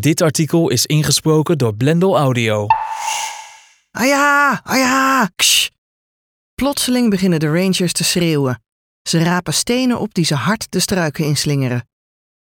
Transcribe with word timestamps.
Dit 0.00 0.20
artikel 0.20 0.70
is 0.70 0.86
ingesproken 0.86 1.58
door 1.58 1.74
Blendel 1.74 2.16
Audio. 2.18 2.66
Aja, 3.90 4.60
aja, 4.64 5.30
ksh. 5.36 5.68
Plotseling 6.54 7.10
beginnen 7.10 7.40
de 7.40 7.46
rangers 7.46 7.92
te 7.92 8.04
schreeuwen. 8.04 8.62
Ze 9.08 9.22
rapen 9.22 9.54
stenen 9.54 10.00
op 10.00 10.14
die 10.14 10.24
ze 10.24 10.34
hard 10.34 10.70
de 10.70 10.80
struiken 10.80 11.24
inslingeren. 11.24 11.88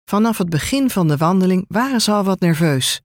Vanaf 0.04 0.38
het 0.38 0.49
begin 0.51 0.91
van 0.91 1.09
de 1.09 1.17
wandeling 1.17 1.65
waren 1.69 2.01
ze 2.01 2.12
al 2.12 2.25
wat 2.25 2.41
nerveus. 2.41 3.01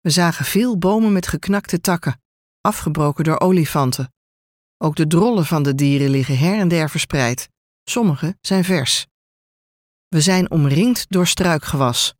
We 0.00 0.10
zagen 0.10 0.44
veel 0.44 0.78
bomen 0.78 1.12
met 1.12 1.26
geknakte 1.26 1.80
takken, 1.80 2.20
afgebroken 2.60 3.24
door 3.24 3.40
olifanten. 3.40 4.12
Ook 4.78 4.96
de 4.96 5.06
drollen 5.06 5.46
van 5.46 5.62
de 5.62 5.74
dieren 5.74 6.10
liggen 6.10 6.38
her 6.38 6.58
en 6.58 6.68
der 6.68 6.90
verspreid. 6.90 7.48
Sommige 7.84 8.36
zijn 8.40 8.64
vers. 8.64 9.06
We 10.08 10.20
zijn 10.20 10.50
omringd 10.50 11.04
door 11.08 11.26
struikgewas. 11.26 12.17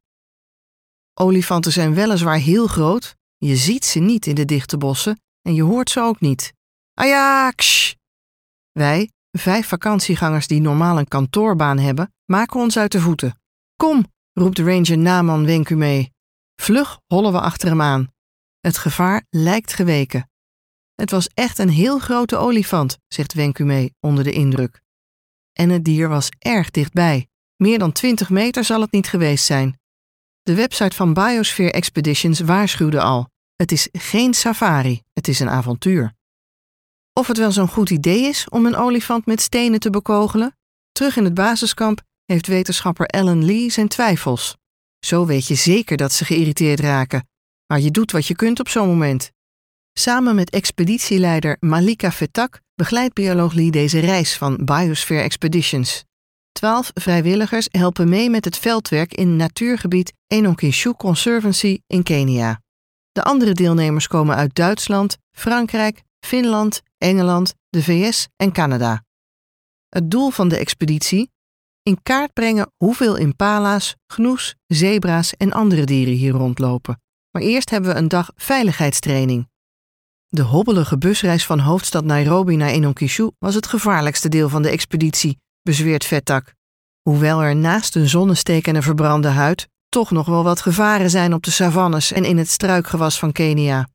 Olifanten 1.21 1.73
zijn 1.73 1.95
weliswaar 1.95 2.39
heel 2.39 2.67
groot, 2.67 3.17
je 3.37 3.57
ziet 3.57 3.85
ze 3.85 3.99
niet 3.99 4.27
in 4.27 4.35
de 4.35 4.45
dichte 4.45 4.77
bossen 4.77 5.21
en 5.43 5.55
je 5.55 5.63
hoort 5.63 5.91
ze 5.91 6.01
ook 6.01 6.21
niet. 6.21 6.53
Ajax! 6.95 7.97
Wij, 8.73 9.11
vijf 9.31 9.67
vakantiegangers 9.67 10.47
die 10.47 10.61
normaal 10.61 10.99
een 10.99 11.09
kantoorbaan 11.09 11.79
hebben, 11.79 12.13
maken 12.25 12.61
ons 12.61 12.79
uit 12.79 12.93
de 12.93 13.01
voeten. 13.01 13.41
Kom, 13.77 14.13
roept 14.33 14.59
ranger 14.59 14.99
Naman 14.99 15.45
Wenku 15.45 15.77
mee. 15.77 16.13
Vlug 16.63 17.01
hollen 17.07 17.33
we 17.33 17.41
achter 17.41 17.69
hem 17.69 17.83
aan. 17.83 18.13
Het 18.61 18.79
gevaar 18.79 19.25
lijkt 19.31 19.73
geweken. 19.73 20.31
Het 20.95 21.11
was 21.11 21.29
echt 21.35 21.59
een 21.59 21.71
heel 21.71 21.99
grote 21.99 22.37
olifant, 22.37 22.99
zegt 23.09 23.35
Wenku 23.35 23.91
onder 24.01 24.25
de 24.25 24.33
indruk. 24.33 24.81
En 25.53 25.71
het 25.71 25.85
dier 25.85 26.09
was 26.09 26.29
erg 26.39 26.71
dichtbij. 26.71 27.29
Meer 27.57 27.79
dan 27.79 27.93
20 27.93 28.31
meter 28.31 28.65
zal 28.65 28.81
het 28.81 28.93
niet 28.93 29.09
geweest 29.09 29.45
zijn. 29.45 29.79
De 30.49 30.55
website 30.55 30.97
van 30.97 31.15
Biosphere 31.15 31.73
Expeditions 31.73 32.41
waarschuwde 32.41 33.01
al: 33.01 33.29
het 33.57 33.73
is 33.73 33.89
geen 33.93 34.35
safari, 34.35 35.03
het 35.13 35.29
is 35.29 35.41
een 35.41 35.49
avontuur. 35.49 36.15
Of 37.13 37.27
het 37.27 37.37
wel 37.37 37.53
zo'n 37.53 37.69
goed 37.69 37.91
idee 37.91 38.23
is 38.23 38.49
om 38.49 38.67
een 38.67 38.77
olifant 38.77 39.27
met 39.27 39.41
stenen 39.41 39.81
te 39.81 39.91
bekogelen? 39.91 40.57
Terug 40.93 41.17
in 41.17 41.25
het 41.25 41.35
basiskamp 41.35 42.03
heeft 42.25 42.47
wetenschapper 42.47 43.07
Alan 43.07 43.45
Lee 43.45 43.71
zijn 43.71 43.89
twijfels. 43.89 44.57
Zo 44.99 45.27
weet 45.27 45.47
je 45.47 45.55
zeker 45.55 45.97
dat 45.97 46.13
ze 46.13 46.25
geïrriteerd 46.25 46.81
raken, 46.81 47.29
maar 47.67 47.81
je 47.81 47.91
doet 47.91 48.13
wat 48.13 48.27
je 48.27 48.37
kunt 48.37 48.61
op 48.61 48.69
zo'n 48.69 48.89
moment. 48.89 49.31
Samen 49.93 50.35
met 50.35 50.51
expeditieleider 50.51 51.57
Malika 51.61 52.13
Fetak 52.13 52.61
begeleidt 52.75 53.15
bioloog 53.15 53.53
Lee 53.53 53.71
deze 53.71 53.99
reis 53.99 54.37
van 54.37 54.65
Biosphere 54.65 55.23
Expeditions. 55.23 56.05
Twaalf 56.53 56.91
vrijwilligers 56.95 57.69
helpen 57.71 58.09
mee 58.09 58.31
met 58.31 58.45
het 58.45 58.59
veldwerk 58.59 59.15
in 59.15 59.37
natuurgebied 59.37 60.13
Enokinshu 60.27 60.93
Conservancy 60.93 61.79
in 61.87 62.03
Kenia. 62.03 62.61
De 63.13 63.23
andere 63.23 63.53
deelnemers 63.53 64.07
komen 64.07 64.37
uit 64.37 64.55
Duitsland, 64.55 65.17
Frankrijk, 65.31 66.03
Finland, 66.21 66.83
Engeland, 66.99 67.55
de 67.69 67.83
VS 67.83 68.29
en 68.37 68.53
Canada. 68.53 69.05
Het 69.89 70.11
doel 70.11 70.31
van 70.31 70.49
de 70.49 70.57
expeditie? 70.57 71.31
In 71.83 72.03
kaart 72.03 72.33
brengen 72.33 72.73
hoeveel 72.77 73.17
impala's, 73.17 73.95
gnoes, 74.07 74.55
zebra's 74.67 75.33
en 75.33 75.53
andere 75.53 75.85
dieren 75.85 76.15
hier 76.15 76.33
rondlopen. 76.33 77.03
Maar 77.31 77.43
eerst 77.43 77.71
hebben 77.71 77.91
we 77.91 77.97
een 77.97 78.09
dag 78.09 78.33
veiligheidstraining. 78.35 79.49
De 80.27 80.43
hobbelige 80.43 80.99
busreis 80.99 81.47
van 81.47 81.59
hoofdstad 81.59 82.05
Nairobi 82.05 82.57
naar 82.57 82.69
Enonkishu 82.69 83.31
was 83.39 83.55
het 83.55 83.67
gevaarlijkste 83.67 84.29
deel 84.29 84.49
van 84.49 84.63
de 84.63 84.69
expeditie, 84.69 85.39
bezweert 85.69 86.05
Vettak. 86.05 86.55
Hoewel 87.03 87.43
er 87.43 87.57
naast 87.57 87.95
een 87.95 88.09
zonnesteek 88.09 88.67
en 88.67 88.75
een 88.75 88.83
verbrande 88.83 89.29
huid 89.29 89.69
toch 89.89 90.11
nog 90.11 90.27
wel 90.27 90.45
wat 90.45 90.61
gevaren 90.61 91.11
zijn 91.11 91.35
op 91.35 91.43
de 91.43 91.51
savannes 91.51 92.13
en 92.13 92.25
in 92.25 92.39
het 92.39 92.49
struikgewas 92.49 93.19
van 93.19 93.33
Kenia. 93.33 93.89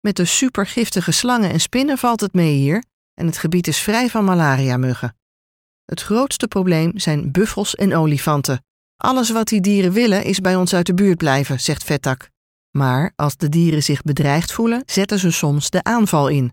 Met 0.00 0.16
de 0.16 0.24
supergiftige 0.24 1.12
slangen 1.12 1.50
en 1.50 1.60
spinnen 1.60 1.98
valt 1.98 2.20
het 2.20 2.32
mee 2.32 2.54
hier 2.54 2.84
en 3.14 3.26
het 3.26 3.38
gebied 3.38 3.66
is 3.66 3.78
vrij 3.78 4.08
van 4.08 4.24
malaria-muggen. 4.24 5.16
Het 5.84 6.02
grootste 6.02 6.48
probleem 6.48 6.98
zijn 6.98 7.32
buffels 7.32 7.74
en 7.74 7.94
olifanten. 7.94 8.64
Alles 8.96 9.30
wat 9.30 9.48
die 9.48 9.60
dieren 9.60 9.92
willen 9.92 10.24
is 10.24 10.40
bij 10.40 10.56
ons 10.56 10.74
uit 10.74 10.86
de 10.86 10.94
buurt 10.94 11.18
blijven, 11.18 11.60
zegt 11.60 11.84
Vettak. 11.84 12.28
Maar 12.70 13.12
als 13.16 13.36
de 13.36 13.48
dieren 13.48 13.82
zich 13.82 14.02
bedreigd 14.02 14.52
voelen, 14.52 14.82
zetten 14.86 15.18
ze 15.18 15.30
soms 15.30 15.70
de 15.70 15.82
aanval 15.82 16.28
in. 16.28 16.52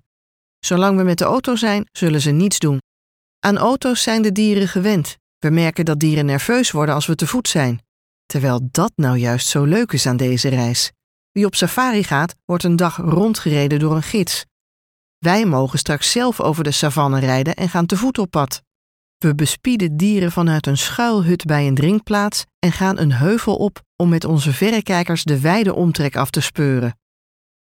Zolang 0.59 0.97
we 0.97 1.03
met 1.03 1.17
de 1.17 1.25
auto 1.25 1.55
zijn, 1.55 1.87
zullen 1.91 2.21
ze 2.21 2.31
niets 2.31 2.59
doen. 2.59 2.79
Aan 3.39 3.57
auto's 3.57 4.03
zijn 4.03 4.21
de 4.21 4.31
dieren 4.31 4.67
gewend. 4.67 5.17
We 5.37 5.49
merken 5.49 5.85
dat 5.85 5.99
dieren 5.99 6.25
nerveus 6.25 6.71
worden 6.71 6.95
als 6.95 7.05
we 7.05 7.15
te 7.15 7.27
voet 7.27 7.47
zijn. 7.47 7.81
Terwijl 8.25 8.67
dat 8.71 8.91
nou 8.95 9.17
juist 9.17 9.47
zo 9.47 9.63
leuk 9.63 9.91
is 9.91 10.05
aan 10.05 10.17
deze 10.17 10.49
reis. 10.49 10.91
Wie 11.31 11.45
op 11.45 11.55
safari 11.55 12.03
gaat, 12.03 12.35
wordt 12.45 12.63
een 12.63 12.75
dag 12.75 12.97
rondgereden 12.97 13.79
door 13.79 13.95
een 13.95 14.03
gids. 14.03 14.45
Wij 15.17 15.45
mogen 15.45 15.79
straks 15.79 16.11
zelf 16.11 16.39
over 16.39 16.63
de 16.63 16.71
savanne 16.71 17.19
rijden 17.19 17.55
en 17.55 17.69
gaan 17.69 17.85
te 17.85 17.97
voet 17.97 18.17
op 18.17 18.31
pad. 18.31 18.61
We 19.17 19.35
bespieden 19.35 19.97
dieren 19.97 20.31
vanuit 20.31 20.67
een 20.67 20.77
schuilhut 20.77 21.45
bij 21.45 21.67
een 21.67 21.75
drinkplaats 21.75 22.45
en 22.59 22.71
gaan 22.71 22.97
een 22.97 23.13
heuvel 23.13 23.55
op 23.55 23.81
om 23.95 24.09
met 24.09 24.25
onze 24.25 24.53
verrekijkers 24.53 25.23
de 25.23 25.39
wijde 25.39 25.73
omtrek 25.73 26.15
af 26.15 26.29
te 26.29 26.41
speuren. 26.41 26.97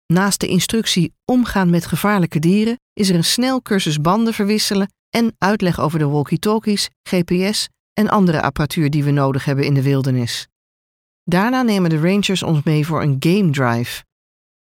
Naast 0.05 0.39
de 0.39 0.47
instructie 0.47 1.13
omgaan 1.25 1.69
met 1.69 1.85
gevaarlijke 1.85 2.39
dieren 2.39 2.79
is 2.93 3.09
er 3.09 3.15
een 3.15 3.23
snel 3.23 3.61
cursus 3.61 4.01
banden 4.01 4.33
verwisselen 4.33 4.89
en 5.09 5.35
uitleg 5.37 5.79
over 5.79 5.99
de 5.99 6.07
walkie-talkies, 6.07 6.89
GPS 7.03 7.69
en 7.93 8.09
andere 8.09 8.41
apparatuur 8.41 8.89
die 8.89 9.03
we 9.03 9.11
nodig 9.11 9.45
hebben 9.45 9.65
in 9.65 9.73
de 9.73 9.81
wildernis. 9.81 10.47
Daarna 11.23 11.61
nemen 11.61 11.89
de 11.89 12.01
rangers 12.01 12.43
ons 12.43 12.63
mee 12.63 12.85
voor 12.85 13.01
een 13.01 13.15
game 13.19 13.49
drive. 13.49 14.03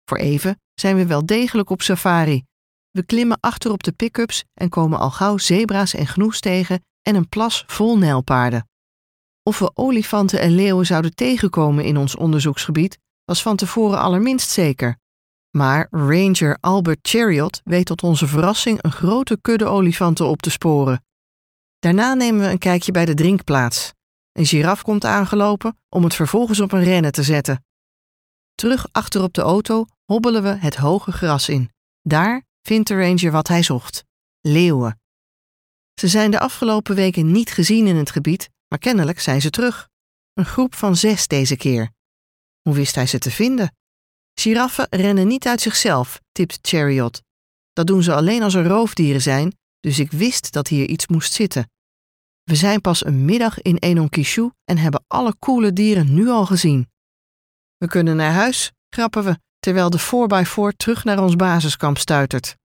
Voor 0.10 0.18
even 0.18 0.60
zijn 0.74 0.96
we 0.96 1.06
wel 1.06 1.26
degelijk 1.26 1.70
op 1.70 1.82
safari. 1.82 2.44
We 2.92 3.06
klimmen 3.06 3.38
achter 3.40 3.72
op 3.72 3.84
de 3.84 3.92
pick-ups 3.92 4.44
en 4.54 4.70
komen 4.70 5.00
al 5.00 5.12
gauw 5.12 5.38
zebra's 5.38 5.94
en 5.94 6.08
gnoes 6.08 6.40
tegen 6.40 6.84
en 7.02 7.16
een 7.16 7.30
plas 7.30 7.64
vol 7.68 7.98
nijlpaarden. 7.98 8.68
Of 9.44 9.60
we 9.60 9.72
olifanten 9.74 10.40
en 10.40 10.56
leeuwen 10.56 10.86
zouden 10.86 11.16
tegenkomen 11.16 11.86
in 11.86 11.98
ons 11.98 12.16
onderzoeksgebied, 12.16 12.98
was 13.26 13.42
van 13.42 13.56
tevoren 13.56 14.00
allerminst 14.00 14.50
zeker. 14.50 14.98
Maar 15.56 15.88
Ranger 15.92 16.58
Albert 16.60 17.08
Chariot 17.08 17.62
weet 17.64 17.86
tot 17.86 18.04
onze 18.04 18.28
verrassing 18.28 18.84
een 18.84 18.92
grote 18.92 19.38
kudde 19.42 19.66
olifanten 19.66 20.28
op 20.28 20.42
te 20.42 20.50
sporen. 20.50 21.06
Daarna 21.80 22.14
nemen 22.14 22.42
we 22.42 22.48
een 22.48 22.58
kijkje 22.58 22.92
bij 22.92 23.06
de 23.06 23.14
drinkplaats. 23.14 23.94
Een 24.32 24.46
giraf 24.46 24.82
komt 24.82 25.06
aangelopen 25.06 25.78
om 25.90 26.04
het 26.04 26.16
vervolgens 26.16 26.60
op 26.60 26.72
een 26.72 26.84
rennen 26.84 27.12
te 27.12 27.24
zetten. 27.24 27.66
Terug 28.56 28.88
achter 28.92 29.22
op 29.22 29.34
de 29.34 29.42
auto 29.42 29.86
hobbelen 30.06 30.44
we 30.44 30.50
het 30.50 30.76
hoge 30.76 31.12
gras 31.12 31.50
in. 31.50 31.70
Daar 32.02 32.44
vindt 32.62 32.88
de 32.88 32.96
ranger 32.96 33.32
wat 33.32 33.48
hij 33.48 33.64
zocht: 33.64 34.04
leeuwen. 34.42 35.00
Ze 35.94 36.08
zijn 36.08 36.32
de 36.32 36.40
afgelopen 36.40 36.96
weken 36.96 37.32
niet 37.32 37.52
gezien 37.52 37.88
in 37.88 37.96
het 37.96 38.12
gebied, 38.12 38.50
maar 38.68 38.80
kennelijk 38.80 39.20
zijn 39.20 39.42
ze 39.42 39.50
terug. 39.50 39.90
Een 40.34 40.46
groep 40.46 40.76
van 40.76 40.96
zes 40.96 41.28
deze 41.28 41.56
keer. 41.56 41.92
Hoe 42.62 42.74
wist 42.74 42.96
hij 42.96 43.08
ze 43.08 43.20
te 43.20 43.32
vinden? 43.32 43.76
Giraffen 44.40 44.88
rennen 44.90 45.28
niet 45.28 45.48
uit 45.48 45.62
zichzelf, 45.62 46.22
tipt 46.32 46.60
Chariot. 46.62 47.22
Dat 47.74 47.88
doen 47.88 48.04
ze 48.04 48.14
alleen 48.14 48.44
als 48.44 48.54
er 48.54 48.68
roofdieren 48.68 49.22
zijn, 49.22 49.58
dus 49.80 50.00
ik 50.00 50.12
wist 50.12 50.52
dat 50.52 50.68
hier 50.68 50.88
iets 50.88 51.08
moest 51.08 51.34
zitten. 51.34 51.70
We 52.44 52.56
zijn 52.56 52.82
pas 52.82 53.06
een 53.06 53.26
middag 53.26 53.62
in 53.62 53.78
Enonkishu 53.78 54.50
en 54.64 54.78
hebben 54.78 55.04
alle 55.08 55.36
coole 55.40 55.74
dieren 55.74 56.14
nu 56.14 56.28
al 56.28 56.46
gezien. 56.46 56.90
We 57.78 57.88
kunnen 57.88 58.16
naar 58.16 58.32
huis, 58.32 58.72
grappen 58.90 59.24
we, 59.24 59.38
terwijl 59.60 59.90
de 59.90 60.00
4x4 60.00 60.76
terug 60.78 61.04
naar 61.04 61.24
ons 61.24 61.36
basiskamp 61.36 61.98
stuitert. 61.98 62.58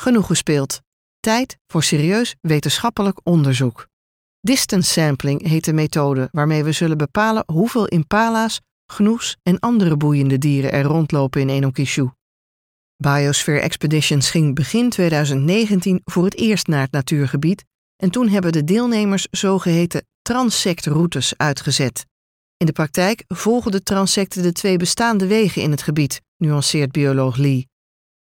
Genoeg 0.00 0.26
gespeeld. 0.26 0.80
Tijd 1.20 1.58
voor 1.66 1.82
serieus 1.82 2.36
wetenschappelijk 2.40 3.20
onderzoek. 3.22 3.86
Distance 4.40 4.90
sampling 4.90 5.46
heet 5.46 5.64
de 5.64 5.72
methode 5.72 6.28
waarmee 6.32 6.64
we 6.64 6.72
zullen 6.72 6.98
bepalen 6.98 7.42
hoeveel 7.46 7.86
impala's, 7.86 8.60
gnoes 8.90 9.36
en 9.42 9.58
andere 9.58 9.96
boeiende 9.96 10.38
dieren 10.38 10.72
er 10.72 10.84
rondlopen 10.84 11.40
in 11.40 11.48
Enonkishu. 11.48 12.10
Biosphere 12.96 13.60
Expeditions 13.60 14.30
ging 14.30 14.54
begin 14.54 14.90
2019 14.90 16.00
voor 16.04 16.24
het 16.24 16.36
eerst 16.36 16.66
naar 16.66 16.80
het 16.80 16.92
natuurgebied 16.92 17.64
en 17.96 18.10
toen 18.10 18.28
hebben 18.28 18.52
de 18.52 18.64
deelnemers 18.64 19.26
zogeheten 19.30 20.06
transectroutes 20.22 21.36
uitgezet. 21.36 22.06
In 22.56 22.66
de 22.66 22.72
praktijk 22.72 23.24
volgen 23.28 23.70
de 23.70 23.82
transecten 23.82 24.42
de 24.42 24.52
twee 24.52 24.76
bestaande 24.76 25.26
wegen 25.26 25.62
in 25.62 25.70
het 25.70 25.82
gebied, 25.82 26.20
nuanceert 26.36 26.92
bioloog 26.92 27.36
Lee. 27.36 27.68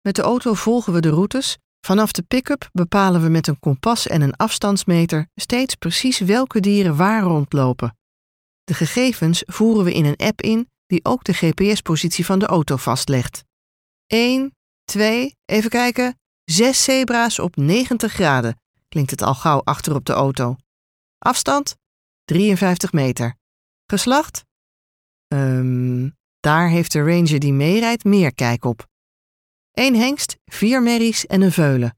Met 0.01 0.15
de 0.15 0.21
auto 0.21 0.53
volgen 0.53 0.93
we 0.93 0.99
de 0.99 1.09
routes. 1.09 1.57
Vanaf 1.85 2.11
de 2.11 2.21
pick-up 2.21 2.69
bepalen 2.71 3.21
we 3.21 3.29
met 3.29 3.47
een 3.47 3.59
kompas 3.59 4.07
en 4.07 4.21
een 4.21 4.35
afstandsmeter 4.35 5.27
steeds 5.35 5.75
precies 5.75 6.19
welke 6.19 6.59
dieren 6.59 6.95
waar 6.95 7.23
rondlopen. 7.23 7.97
De 8.65 8.73
gegevens 8.73 9.43
voeren 9.45 9.85
we 9.85 9.93
in 9.93 10.05
een 10.05 10.15
app 10.15 10.41
in 10.41 10.69
die 10.85 11.05
ook 11.05 11.23
de 11.23 11.33
GPS-positie 11.33 12.25
van 12.25 12.39
de 12.39 12.45
auto 12.45 12.75
vastlegt. 12.75 13.43
1, 14.07 14.55
2, 14.83 15.35
even 15.45 15.69
kijken, 15.69 16.19
6 16.43 16.83
zebra's 16.83 17.39
op 17.39 17.55
90 17.55 18.13
graden, 18.13 18.59
klinkt 18.87 19.11
het 19.11 19.21
al 19.21 19.35
gauw 19.35 19.61
achter 19.63 19.95
op 19.95 20.05
de 20.05 20.13
auto. 20.13 20.55
Afstand? 21.17 21.75
53 22.23 22.91
meter. 22.91 23.35
Geslacht? 23.85 24.45
Um, 25.27 26.15
Daar 26.39 26.69
heeft 26.69 26.91
de 26.91 26.99
ranger 26.99 27.39
die 27.39 27.53
meerijdt 27.53 28.03
meer 28.03 28.33
kijk 28.33 28.65
op. 28.65 28.87
Eén 29.71 29.95
hengst, 29.95 30.37
vier 30.45 30.83
merries 30.83 31.25
en 31.25 31.41
een 31.41 31.51
veulen. 31.51 31.97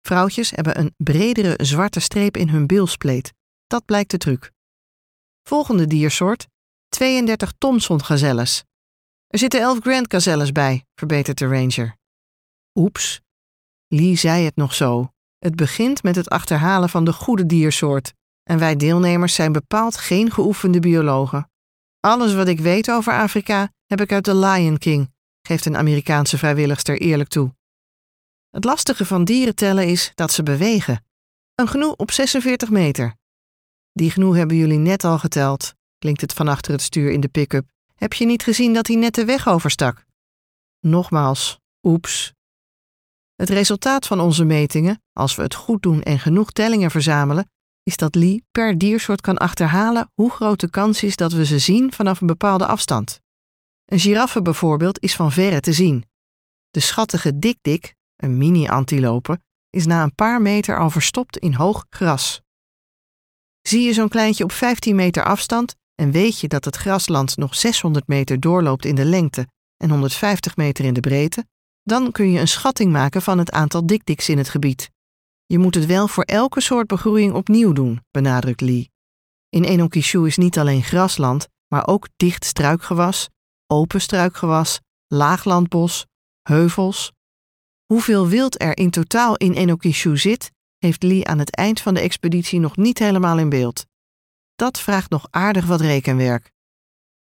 Vrouwtjes 0.00 0.50
hebben 0.50 0.78
een 0.78 0.94
bredere 0.96 1.64
zwarte 1.64 2.00
streep 2.00 2.36
in 2.36 2.48
hun 2.48 2.66
bilspleet. 2.66 3.32
Dat 3.66 3.84
blijkt 3.84 4.10
de 4.10 4.18
truc. 4.18 4.52
Volgende 5.48 5.86
diersoort, 5.86 6.46
32 6.88 7.52
Thomson-gazelles. 7.58 8.64
Er 9.26 9.38
zitten 9.38 9.60
11 9.60 9.78
Grand 9.80 10.10
gazelles 10.10 10.52
bij, 10.52 10.84
verbetert 10.94 11.38
de 11.38 11.46
ranger. 11.46 11.96
Oeps. 12.74 13.20
Lee 13.86 14.16
zei 14.16 14.44
het 14.44 14.56
nog 14.56 14.74
zo. 14.74 15.08
Het 15.38 15.56
begint 15.56 16.02
met 16.02 16.16
het 16.16 16.28
achterhalen 16.28 16.88
van 16.88 17.04
de 17.04 17.12
goede 17.12 17.46
diersoort. 17.46 18.12
En 18.42 18.58
wij 18.58 18.76
deelnemers 18.76 19.34
zijn 19.34 19.52
bepaald 19.52 19.96
geen 19.96 20.30
geoefende 20.30 20.80
biologen. 20.80 21.50
Alles 22.00 22.34
wat 22.34 22.48
ik 22.48 22.60
weet 22.60 22.90
over 22.90 23.12
Afrika 23.12 23.72
heb 23.86 24.00
ik 24.00 24.12
uit 24.12 24.24
The 24.24 24.36
Lion 24.36 24.78
King, 24.78 25.12
geeft 25.42 25.66
een 25.66 25.76
Amerikaanse 25.76 26.38
vrijwilligster 26.38 27.00
eerlijk 27.00 27.28
toe. 27.28 27.54
Het 28.50 28.64
lastige 28.64 29.04
van 29.04 29.24
dieren 29.24 29.54
tellen 29.54 29.86
is 29.86 30.12
dat 30.14 30.32
ze 30.32 30.42
bewegen. 30.42 31.04
Een 31.54 31.68
gnoe 31.68 31.96
op 31.96 32.10
46 32.10 32.70
meter. 32.70 33.14
Die 33.96 34.10
gnoe 34.10 34.36
hebben 34.36 34.56
jullie 34.56 34.78
net 34.78 35.04
al 35.04 35.18
geteld, 35.18 35.74
klinkt 35.98 36.20
het 36.20 36.32
van 36.32 36.48
achter 36.48 36.72
het 36.72 36.82
stuur 36.82 37.10
in 37.10 37.20
de 37.20 37.28
pick-up. 37.28 37.70
Heb 37.94 38.12
je 38.12 38.26
niet 38.26 38.42
gezien 38.42 38.74
dat 38.74 38.86
hij 38.86 38.96
net 38.96 39.14
de 39.14 39.24
weg 39.24 39.48
overstak? 39.48 40.04
Nogmaals, 40.80 41.58
oeps. 41.82 42.32
Het 43.34 43.48
resultaat 43.48 44.06
van 44.06 44.20
onze 44.20 44.44
metingen, 44.44 45.02
als 45.12 45.34
we 45.34 45.42
het 45.42 45.54
goed 45.54 45.82
doen 45.82 46.02
en 46.02 46.18
genoeg 46.18 46.50
tellingen 46.50 46.90
verzamelen, 46.90 47.50
is 47.82 47.96
dat 47.96 48.14
Lee 48.14 48.44
per 48.50 48.78
diersoort 48.78 49.20
kan 49.20 49.38
achterhalen 49.38 50.10
hoe 50.14 50.30
groot 50.30 50.60
de 50.60 50.70
kans 50.70 51.02
is 51.02 51.16
dat 51.16 51.32
we 51.32 51.44
ze 51.44 51.58
zien 51.58 51.92
vanaf 51.92 52.20
een 52.20 52.26
bepaalde 52.26 52.66
afstand. 52.66 53.20
Een 53.84 54.00
giraffe 54.00 54.42
bijvoorbeeld 54.42 55.02
is 55.02 55.16
van 55.16 55.32
verre 55.32 55.60
te 55.60 55.72
zien. 55.72 56.04
De 56.70 56.80
schattige 56.80 57.38
dikdik, 57.38 57.94
een 58.16 58.38
mini-antilope, 58.38 59.40
is 59.70 59.86
na 59.86 60.02
een 60.02 60.14
paar 60.14 60.42
meter 60.42 60.78
al 60.78 60.90
verstopt 60.90 61.38
in 61.38 61.54
hoog 61.54 61.86
gras. 61.90 62.43
Zie 63.68 63.82
je 63.82 63.92
zo'n 63.92 64.08
kleintje 64.08 64.44
op 64.44 64.52
15 64.52 64.96
meter 64.96 65.24
afstand 65.24 65.74
en 65.94 66.10
weet 66.10 66.40
je 66.40 66.48
dat 66.48 66.64
het 66.64 66.76
grasland 66.76 67.36
nog 67.36 67.54
600 67.54 68.06
meter 68.06 68.40
doorloopt 68.40 68.84
in 68.84 68.94
de 68.94 69.04
lengte 69.04 69.46
en 69.76 69.90
150 69.90 70.56
meter 70.56 70.84
in 70.84 70.94
de 70.94 71.00
breedte, 71.00 71.46
dan 71.82 72.12
kun 72.12 72.30
je 72.30 72.40
een 72.40 72.48
schatting 72.48 72.92
maken 72.92 73.22
van 73.22 73.38
het 73.38 73.50
aantal 73.50 73.86
dikdiks 73.86 74.28
in 74.28 74.38
het 74.38 74.48
gebied. 74.48 74.90
Je 75.46 75.58
moet 75.58 75.74
het 75.74 75.86
wel 75.86 76.08
voor 76.08 76.24
elke 76.24 76.60
soort 76.60 76.86
begroeiing 76.86 77.32
opnieuw 77.32 77.72
doen, 77.72 78.00
benadrukt 78.10 78.60
Lee. 78.60 78.90
In 79.48 79.64
Enokishu 79.64 80.26
is 80.26 80.36
niet 80.36 80.58
alleen 80.58 80.82
grasland, 80.82 81.48
maar 81.68 81.86
ook 81.86 82.08
dicht 82.16 82.44
struikgewas, 82.44 83.28
open 83.66 84.00
struikgewas, 84.00 84.80
laaglandbos, 85.06 86.06
heuvels. 86.42 87.12
Hoeveel 87.86 88.28
wild 88.28 88.62
er 88.62 88.76
in 88.76 88.90
totaal 88.90 89.36
in 89.36 89.52
Enokishu 89.52 90.16
zit, 90.16 90.50
heeft 90.84 91.02
Lee 91.02 91.26
aan 91.26 91.38
het 91.38 91.56
eind 91.56 91.80
van 91.80 91.94
de 91.94 92.00
expeditie 92.00 92.60
nog 92.60 92.76
niet 92.76 92.98
helemaal 92.98 93.38
in 93.38 93.48
beeld. 93.48 93.86
Dat 94.54 94.80
vraagt 94.80 95.10
nog 95.10 95.26
aardig 95.30 95.66
wat 95.66 95.80
rekenwerk. 95.80 96.52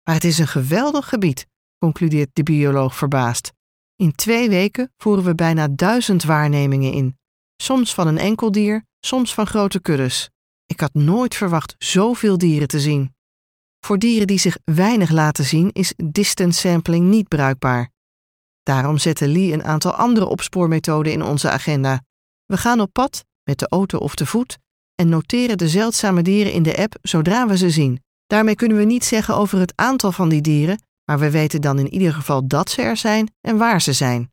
Maar 0.03 0.15
het 0.15 0.23
is 0.23 0.37
een 0.37 0.47
geweldig 0.47 1.09
gebied, 1.09 1.47
concludeert 1.77 2.29
de 2.33 2.43
bioloog 2.43 2.95
verbaasd. 2.95 3.53
In 3.95 4.15
twee 4.15 4.49
weken 4.49 4.93
voeren 4.97 5.23
we 5.23 5.35
bijna 5.35 5.67
duizend 5.67 6.23
waarnemingen 6.23 6.93
in. 6.93 7.17
Soms 7.55 7.93
van 7.93 8.07
een 8.07 8.17
enkel 8.17 8.51
dier, 8.51 8.85
soms 8.99 9.33
van 9.33 9.47
grote 9.47 9.81
kuddes. 9.81 10.29
Ik 10.65 10.79
had 10.79 10.93
nooit 10.93 11.35
verwacht 11.35 11.75
zoveel 11.77 12.37
dieren 12.37 12.67
te 12.67 12.79
zien. 12.79 13.15
Voor 13.79 13.99
dieren 13.99 14.27
die 14.27 14.39
zich 14.39 14.57
weinig 14.63 15.09
laten 15.09 15.45
zien 15.45 15.71
is 15.71 15.93
distance 16.03 16.59
sampling 16.59 17.09
niet 17.09 17.27
bruikbaar. 17.27 17.91
Daarom 18.63 18.97
zette 18.97 19.27
Lee 19.27 19.53
een 19.53 19.63
aantal 19.63 19.91
andere 19.91 20.25
opspoormethoden 20.25 21.11
in 21.11 21.23
onze 21.23 21.49
agenda. 21.49 22.01
We 22.45 22.57
gaan 22.57 22.79
op 22.79 22.93
pad, 22.93 23.25
met 23.43 23.59
de 23.59 23.67
auto 23.69 23.97
of 23.97 24.15
te 24.15 24.25
voet, 24.25 24.57
en 24.95 25.09
noteren 25.09 25.57
de 25.57 25.67
zeldzame 25.67 26.21
dieren 26.21 26.53
in 26.53 26.63
de 26.63 26.77
app 26.77 26.95
zodra 27.01 27.47
we 27.47 27.57
ze 27.57 27.69
zien. 27.69 28.03
Daarmee 28.27 28.55
kunnen 28.55 28.77
we 28.77 28.83
niet 28.83 29.05
zeggen 29.05 29.35
over 29.35 29.59
het 29.59 29.73
aantal 29.75 30.11
van 30.11 30.29
die 30.29 30.41
dieren, 30.41 30.81
maar 31.05 31.19
we 31.19 31.31
weten 31.31 31.61
dan 31.61 31.79
in 31.79 31.93
ieder 31.93 32.13
geval 32.13 32.47
dat 32.47 32.69
ze 32.69 32.81
er 32.81 32.97
zijn 32.97 33.33
en 33.41 33.57
waar 33.57 33.81
ze 33.81 33.93
zijn. 33.93 34.31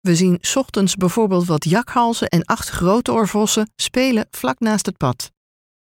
We 0.00 0.16
zien 0.16 0.40
ochtends 0.54 0.96
bijvoorbeeld 0.96 1.46
wat 1.46 1.64
jakhalzen 1.64 2.28
en 2.28 2.44
acht 2.44 2.68
grote 2.68 3.12
oorvossen 3.12 3.70
spelen 3.76 4.26
vlak 4.30 4.60
naast 4.60 4.86
het 4.86 4.96
pad. 4.96 5.30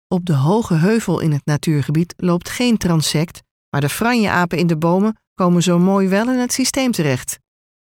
Op 0.08 0.26
de 0.26 0.34
hoge 0.34 0.74
heuvel 0.74 1.20
in 1.20 1.32
het 1.32 1.44
natuurgebied 1.44 2.14
loopt 2.16 2.48
geen 2.48 2.76
transect, 2.76 3.42
maar 3.70 3.80
de 3.80 3.88
franjeapen 3.88 4.58
in 4.58 4.66
de 4.66 4.76
bomen 4.76 5.20
komen 5.34 5.62
zo 5.62 5.78
mooi 5.78 6.08
wel 6.08 6.30
in 6.30 6.38
het 6.38 6.52
systeem 6.52 6.92
terecht. 6.92 7.38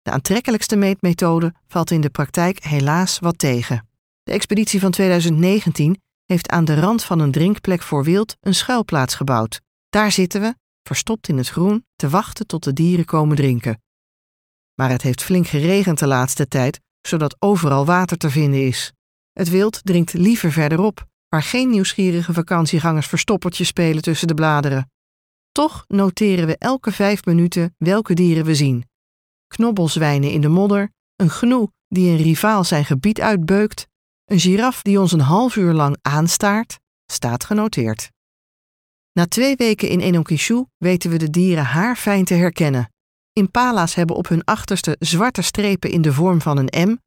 De 0.02 0.12
aantrekkelijkste 0.12 0.76
meetmethode 0.76 1.54
valt 1.68 1.92
in 1.92 2.02
de 2.02 2.10
praktijk 2.10 2.64
helaas 2.64 3.20
wat 3.20 3.38
tegen. 3.38 3.88
De 4.24 4.32
expeditie 4.32 4.80
van 4.80 4.92
2019 4.92 6.02
heeft 6.26 6.50
aan 6.50 6.66
de 6.66 6.80
rand 6.80 7.04
van 7.04 7.20
een 7.20 7.32
drinkplek 7.32 7.82
voor 7.82 8.04
wild 8.04 8.38
een 8.40 8.56
schuilplaats 8.56 9.16
gebouwd. 9.16 9.62
Daar 9.90 10.12
zitten 10.12 10.42
we, 10.42 10.56
verstopt 10.84 11.28
in 11.28 11.38
het 11.38 11.50
groen, 11.50 11.86
te 11.96 12.10
wachten 12.10 12.48
tot 12.48 12.64
de 12.64 12.74
dieren 12.74 13.06
komen 13.06 13.36
drinken. 13.36 13.82
Maar 14.76 14.90
het 14.90 15.02
heeft 15.02 15.24
flink 15.24 15.48
geregend 15.48 16.00
de 16.00 16.08
laatste 16.08 16.48
tijd, 16.48 16.80
zodat 17.02 17.36
overal 17.40 17.86
water 17.86 18.18
te 18.18 18.30
vinden 18.30 18.68
is. 18.68 18.92
Het 19.32 19.50
wild 19.50 19.80
drinkt 19.84 20.14
liever 20.14 20.52
verderop, 20.52 21.06
waar 21.28 21.44
geen 21.44 21.70
nieuwsgierige 21.70 22.34
vakantiegangers 22.34 23.08
verstoppertje 23.08 23.64
spelen 23.64 24.02
tussen 24.02 24.28
de 24.28 24.34
bladeren. 24.34 24.92
Toch 25.52 25.86
noteren 25.88 26.48
we 26.48 26.58
elke 26.58 26.92
vijf 26.92 27.26
minuten 27.26 27.76
welke 27.78 28.14
dieren 28.14 28.46
we 28.46 28.56
zien. 28.56 28.86
Knobbelzwijnen 29.48 30.32
in 30.32 30.42
de 30.42 30.48
modder, 30.48 30.92
een 31.16 31.30
gnoe 31.30 31.72
die 31.88 32.10
een 32.10 32.24
rivaal 32.24 32.64
zijn 32.64 32.86
gebied 32.86 33.22
uitbeukt, 33.22 33.88
een 34.34 34.40
giraf 34.40 34.82
die 34.82 35.00
ons 35.00 35.12
een 35.12 35.20
half 35.20 35.56
uur 35.56 35.74
lang 35.74 35.98
aanstaart, 36.02 36.80
staat 37.12 37.44
genoteerd. 37.44 38.12
Na 39.12 39.28
twee 39.28 39.56
weken 39.56 39.90
in 39.90 40.00
Enokishu 40.00 40.66
weten 40.78 41.10
we 41.10 41.18
de 41.18 41.30
dieren 41.30 41.64
haarfijn 41.64 42.26
te 42.26 42.34
herkennen. 42.34 42.90
Impala's 43.34 43.96
hebben 43.96 44.16
op 44.16 44.28
hun 44.28 44.44
achterste 44.44 44.96
zwarte 45.00 45.42
strepen 45.42 45.92
in 45.92 46.02
de 46.02 46.14
vorm 46.14 46.42
van 46.42 46.58
een 46.58 46.90
M. 46.90 46.98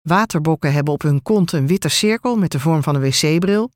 Waterbokken 0.00 0.72
hebben 0.72 0.92
op 0.94 1.02
hun 1.02 1.22
kont 1.22 1.52
een 1.52 1.66
witte 1.66 1.88
cirkel 1.88 2.36
met 2.36 2.50
de 2.50 2.60
vorm 2.60 2.82
van 2.82 2.94
een 2.94 3.00
wc-bril. 3.00 3.70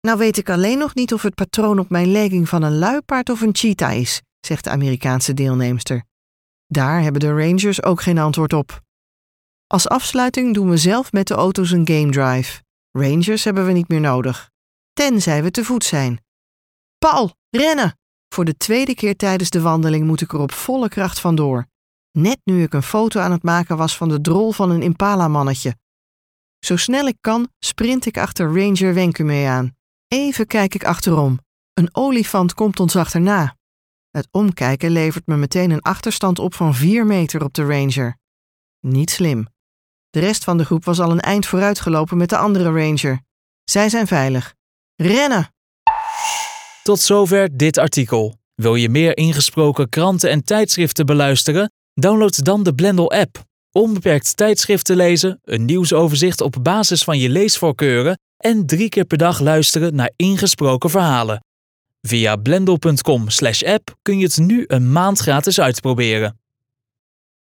Nou 0.00 0.18
weet 0.18 0.36
ik 0.36 0.50
alleen 0.50 0.78
nog 0.78 0.94
niet 0.94 1.12
of 1.12 1.22
het 1.22 1.34
patroon 1.34 1.78
op 1.78 1.90
mijn 1.90 2.12
legging 2.12 2.48
van 2.48 2.62
een 2.62 2.78
luipaard 2.78 3.30
of 3.30 3.40
een 3.40 3.54
cheetah 3.56 3.96
is, 3.96 4.22
zegt 4.40 4.64
de 4.64 4.70
Amerikaanse 4.70 5.34
deelnemster. 5.34 6.04
Daar 6.66 7.02
hebben 7.02 7.20
de 7.20 7.32
Rangers 7.32 7.82
ook 7.82 8.02
geen 8.02 8.18
antwoord 8.18 8.52
op. 8.52 8.86
Als 9.74 9.88
afsluiting 9.88 10.54
doen 10.54 10.70
we 10.70 10.76
zelf 10.76 11.12
met 11.12 11.26
de 11.26 11.34
auto's 11.34 11.70
een 11.70 11.86
game 11.88 12.10
drive. 12.10 12.62
Rangers 12.90 13.44
hebben 13.44 13.66
we 13.66 13.72
niet 13.72 13.88
meer 13.88 14.00
nodig. 14.00 14.50
Tenzij 14.92 15.42
we 15.42 15.50
te 15.50 15.64
voet 15.64 15.84
zijn. 15.84 16.24
Paul, 16.98 17.34
rennen! 17.50 17.98
Voor 18.28 18.44
de 18.44 18.56
tweede 18.56 18.94
keer 18.94 19.16
tijdens 19.16 19.50
de 19.50 19.60
wandeling 19.60 20.06
moet 20.06 20.20
ik 20.20 20.32
er 20.32 20.38
op 20.38 20.52
volle 20.52 20.88
kracht 20.88 21.20
vandoor. 21.20 21.66
Net 22.10 22.40
nu 22.44 22.62
ik 22.62 22.72
een 22.72 22.82
foto 22.82 23.20
aan 23.20 23.30
het 23.30 23.42
maken 23.42 23.76
was 23.76 23.96
van 23.96 24.08
de 24.08 24.20
drol 24.20 24.52
van 24.52 24.70
een 24.70 24.82
Impala-mannetje. 24.82 25.76
Zo 26.58 26.76
snel 26.76 27.06
ik 27.06 27.16
kan, 27.20 27.48
sprint 27.58 28.06
ik 28.06 28.18
achter 28.18 28.46
Ranger 28.46 28.94
Wenkume 28.94 29.46
aan. 29.46 29.76
Even 30.06 30.46
kijk 30.46 30.74
ik 30.74 30.84
achterom. 30.84 31.38
Een 31.72 31.94
olifant 31.94 32.54
komt 32.54 32.80
ons 32.80 32.96
achterna. 32.96 33.56
Het 34.10 34.28
omkijken 34.30 34.90
levert 34.90 35.26
me 35.26 35.36
meteen 35.36 35.70
een 35.70 35.82
achterstand 35.82 36.38
op 36.38 36.54
van 36.54 36.74
4 36.74 37.06
meter 37.06 37.44
op 37.44 37.54
de 37.54 37.66
Ranger. 37.66 38.18
Niet 38.80 39.10
slim. 39.10 39.48
De 40.18 40.24
rest 40.24 40.44
van 40.44 40.58
de 40.58 40.64
groep 40.64 40.84
was 40.84 41.00
al 41.00 41.10
een 41.10 41.20
eind 41.20 41.46
vooruitgelopen 41.46 42.16
met 42.16 42.28
de 42.28 42.36
andere 42.36 42.72
Ranger. 42.72 43.20
Zij 43.64 43.88
zijn 43.88 44.06
veilig. 44.06 44.54
Rennen! 44.96 45.52
Tot 46.82 47.00
zover 47.00 47.56
dit 47.56 47.78
artikel. 47.78 48.36
Wil 48.54 48.74
je 48.74 48.88
meer 48.88 49.16
ingesproken 49.16 49.88
kranten 49.88 50.30
en 50.30 50.44
tijdschriften 50.44 51.06
beluisteren? 51.06 51.72
Download 51.94 52.44
dan 52.44 52.62
de 52.62 52.74
Blendel-app. 52.74 53.42
Onbeperkt 53.72 54.36
tijdschriften 54.36 54.96
lezen, 54.96 55.40
een 55.42 55.64
nieuwsoverzicht 55.64 56.40
op 56.40 56.56
basis 56.62 57.04
van 57.04 57.18
je 57.18 57.28
leesvoorkeuren 57.28 58.18
en 58.36 58.66
drie 58.66 58.88
keer 58.88 59.04
per 59.04 59.18
dag 59.18 59.40
luisteren 59.40 59.94
naar 59.94 60.12
ingesproken 60.16 60.90
verhalen. 60.90 61.44
Via 62.00 62.36
blendel.com/app 62.36 63.96
kun 64.02 64.18
je 64.18 64.24
het 64.24 64.38
nu 64.38 64.64
een 64.66 64.92
maand 64.92 65.18
gratis 65.18 65.60
uitproberen. 65.60 66.38